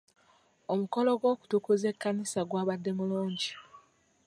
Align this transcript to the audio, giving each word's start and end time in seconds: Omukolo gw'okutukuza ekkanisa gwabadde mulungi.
Omukolo 0.71 1.11
gw'okutukuza 1.19 1.85
ekkanisa 1.93 2.39
gwabadde 2.49 2.91
mulungi. 2.97 3.51